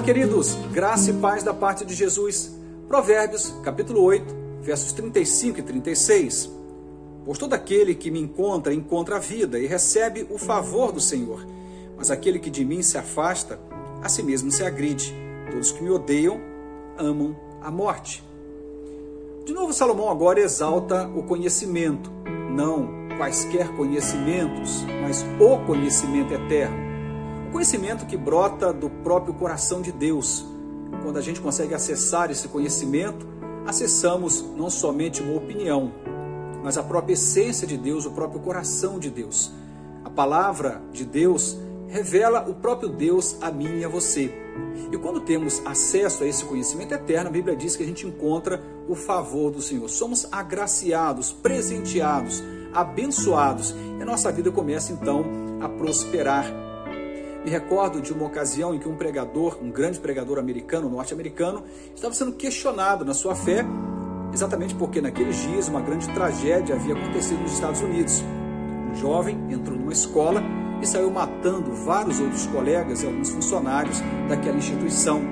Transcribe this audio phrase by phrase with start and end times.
[0.00, 2.58] Fala, queridos, graça e paz da parte de Jesus.
[2.88, 6.50] Provérbios, capítulo 8, versos 35 e 36.
[7.22, 11.46] Pois todo aquele que me encontra, encontra a vida e recebe o favor do Senhor.
[11.98, 13.60] Mas aquele que de mim se afasta,
[14.02, 15.14] a si mesmo se agride.
[15.50, 16.40] Todos que me odeiam,
[16.96, 18.24] amam a morte.
[19.44, 22.10] De novo, Salomão agora exalta o conhecimento,
[22.50, 22.88] não
[23.18, 26.89] quaisquer conhecimentos, mas o conhecimento eterno.
[27.52, 30.44] Conhecimento que brota do próprio coração de Deus.
[31.02, 33.26] Quando a gente consegue acessar esse conhecimento,
[33.66, 35.92] acessamos não somente uma opinião,
[36.62, 39.50] mas a própria essência de Deus, o próprio coração de Deus.
[40.04, 44.32] A palavra de Deus revela o próprio Deus a mim e a você.
[44.92, 48.62] E quando temos acesso a esse conhecimento eterno, a Bíblia diz que a gente encontra
[48.88, 49.88] o favor do Senhor.
[49.88, 55.24] Somos agraciados, presenteados, abençoados, e a nossa vida começa então
[55.60, 56.69] a prosperar
[57.44, 62.12] me recordo de uma ocasião em que um pregador, um grande pregador americano, norte-americano, estava
[62.14, 63.64] sendo questionado na sua fé,
[64.32, 68.22] exatamente porque naqueles dias uma grande tragédia havia acontecido nos Estados Unidos.
[68.90, 70.42] Um jovem entrou numa escola
[70.82, 75.22] e saiu matando vários outros colegas e alguns funcionários daquela instituição.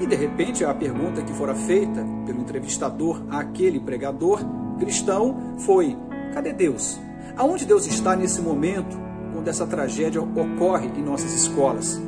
[0.00, 4.40] E de repente a pergunta que fora feita pelo entrevistador àquele pregador
[4.78, 5.96] cristão foi:
[6.34, 6.98] cadê Deus?
[7.36, 9.05] Aonde Deus está nesse momento
[9.46, 12.00] quando essa tragédia ocorre em nossas escolas.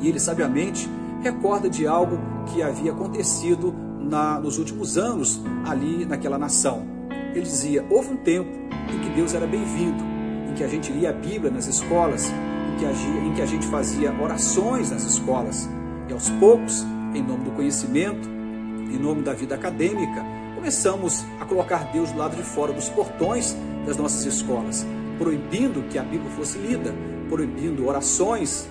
[0.00, 0.88] E ele sabiamente
[1.22, 6.86] recorda de algo que havia acontecido na, nos últimos anos ali naquela nação.
[7.34, 8.50] Ele dizia: houve um tempo
[8.94, 10.02] em que Deus era bem-vindo,
[10.50, 12.30] em que a gente lia a Bíblia nas escolas,
[12.72, 12.92] em que, a,
[13.26, 15.68] em que a gente fazia orações nas escolas.
[16.08, 16.82] E aos poucos,
[17.14, 22.36] em nome do conhecimento, em nome da vida acadêmica, começamos a colocar Deus do lado
[22.36, 24.86] de fora dos portões das nossas escolas
[25.20, 26.94] proibindo que a Bíblia fosse lida,
[27.28, 28.66] proibindo orações,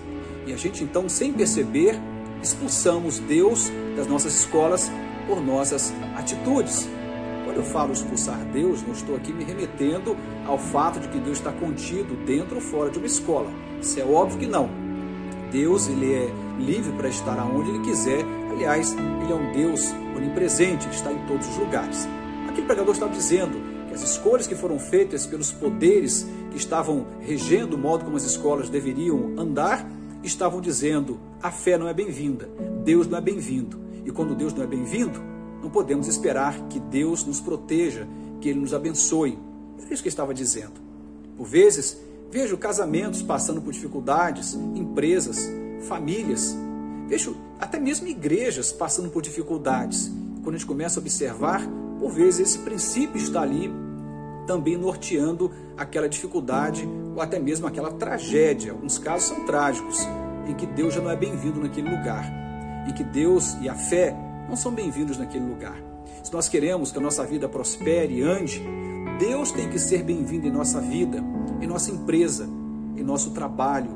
[0.47, 1.95] e a gente então, sem perceber,
[2.41, 4.91] expulsamos Deus das nossas escolas
[5.27, 6.89] por nossas atitudes.
[7.45, 10.17] Quando eu falo expulsar Deus, não estou aqui me remetendo
[10.47, 13.51] ao fato de que Deus está contido dentro ou fora de uma escola.
[13.79, 14.71] Isso é óbvio que não.
[15.51, 18.25] Deus ele é livre para estar aonde ele quiser.
[18.49, 22.07] Aliás, ele é um Deus onipresente, ele está em todos os lugares.
[22.49, 27.07] Aqui o pregador está dizendo que as escolhas que foram feitas pelos poderes que estavam
[27.19, 29.89] regendo o modo como as escolas deveriam andar,
[30.23, 32.49] estavam dizendo: a fé não é bem-vinda,
[32.83, 33.79] Deus não é bem-vindo.
[34.05, 35.19] E quando Deus não é bem-vindo,
[35.61, 38.07] não podemos esperar que Deus nos proteja,
[38.39, 39.37] que Ele nos abençoe.
[39.81, 40.79] Era isso que estava dizendo.
[41.35, 41.99] Por vezes,
[42.31, 45.49] vejo casamentos passando por dificuldades, empresas,
[45.81, 46.55] famílias,
[47.07, 50.11] vejo até mesmo igrejas passando por dificuldades.
[50.43, 51.67] Quando a gente começa a observar,
[51.99, 53.71] por vezes esse princípio está ali
[54.47, 58.71] também norteando aquela dificuldade ou até mesmo aquela tragédia.
[58.71, 60.07] Alguns casos são trágicos,
[60.47, 62.25] em que Deus já não é bem-vindo naquele lugar,
[62.87, 64.15] em que Deus e a fé
[64.47, 65.77] não são bem-vindos naquele lugar.
[66.23, 68.63] Se nós queremos que a nossa vida prospere e ande,
[69.19, 71.23] Deus tem que ser bem-vindo em nossa vida,
[71.61, 72.49] em nossa empresa,
[72.95, 73.91] em nosso trabalho.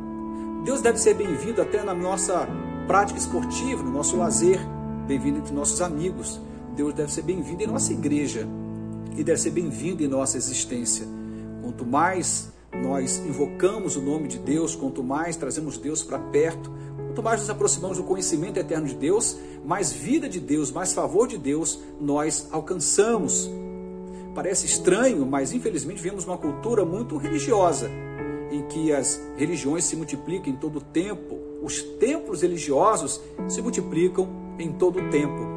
[0.63, 2.47] Deus deve ser bem-vindo até na nossa
[2.85, 4.59] prática esportiva, no nosso lazer,
[5.07, 6.39] bem-vindo entre nossos amigos.
[6.75, 8.47] Deus deve ser bem-vindo em nossa igreja
[9.15, 11.05] e deve ser bem-vindo em nossa existência.
[11.61, 17.21] Quanto mais nós invocamos o nome de Deus, quanto mais trazemos Deus para perto, quanto
[17.21, 21.37] mais nos aproximamos do conhecimento eterno de Deus, mais vida de Deus, mais favor de
[21.37, 23.49] Deus nós alcançamos.
[24.33, 27.87] Parece estranho, mas infelizmente vivemos uma cultura muito religiosa,
[28.51, 34.27] em que as religiões se multiplicam em todo o tempo, os templos religiosos se multiplicam
[34.57, 35.52] em todo o tempo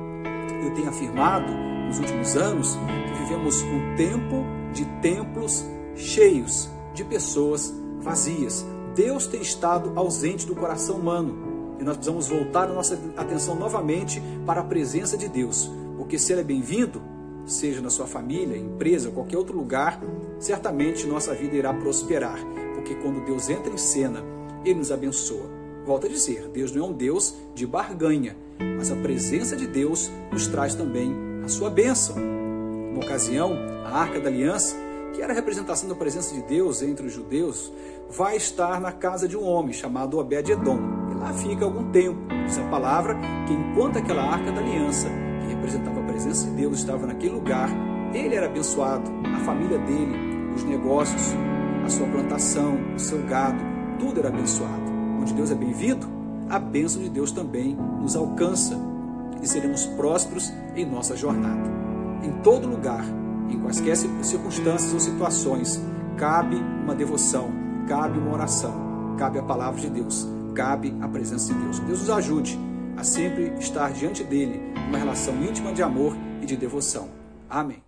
[0.63, 1.53] eu tenho afirmado
[1.87, 8.65] nos últimos anos que vivemos um tempo de templos cheios de pessoas vazias.
[8.95, 14.23] Deus tem estado ausente do coração humano e nós precisamos voltar a nossa atenção novamente
[14.47, 17.03] para a presença de Deus, porque se Ele é bem-vindo,
[17.45, 20.01] seja na sua família, empresa, qualquer outro lugar,
[20.39, 22.39] certamente nossa vida irá prosperar,
[22.75, 24.25] porque quando Deus entra em cena,
[24.65, 25.47] Ele nos abençoa.
[25.85, 30.11] Volto a dizer, Deus não é um Deus de barganha, mas a presença de Deus
[30.33, 31.15] nos traz também
[31.45, 32.17] a sua bênção.
[32.17, 33.53] Uma ocasião,
[33.85, 34.77] a Arca da Aliança,
[35.13, 37.73] que era a representação da presença de Deus entre os judeus,
[38.11, 40.79] vai estar na casa de um homem chamado Obed-Edom.
[41.11, 42.19] E lá fica algum tempo.
[42.47, 43.17] Diz a palavra
[43.47, 45.09] que enquanto aquela Arca da Aliança,
[45.41, 47.71] que representava a presença de Deus, estava naquele lugar,
[48.13, 51.35] ele era abençoado, a família dele, os negócios,
[51.85, 53.63] a sua plantação, o seu gado,
[53.99, 56.07] tudo era abençoado onde Deus é bem-vindo,
[56.49, 58.77] a bênção de Deus também nos alcança
[59.43, 61.71] e seremos prósperos em nossa jornada.
[62.23, 63.05] Em todo lugar,
[63.51, 65.81] em quaisquer circunstâncias ou situações,
[66.17, 67.51] cabe uma devoção,
[67.87, 71.79] cabe uma oração, cabe a palavra de Deus, cabe a presença de Deus.
[71.79, 72.59] Que Deus nos ajude
[72.97, 77.09] a sempre estar diante dele numa relação íntima de amor e de devoção.
[77.49, 77.83] Amém.